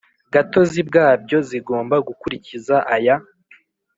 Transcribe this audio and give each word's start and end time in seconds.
Gatozi 0.33 0.79
bwabyo 0.89 1.37
zigomba 1.49 1.95
gukurikiza 2.07 2.75
aya 2.95 3.15